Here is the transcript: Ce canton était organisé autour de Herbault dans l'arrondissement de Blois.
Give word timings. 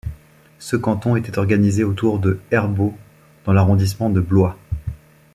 Ce 0.57 0.75
canton 0.75 1.15
était 1.15 1.37
organisé 1.37 1.83
autour 1.83 2.17
de 2.17 2.39
Herbault 2.49 2.97
dans 3.45 3.53
l'arrondissement 3.53 4.09
de 4.09 4.19
Blois. 4.19 4.57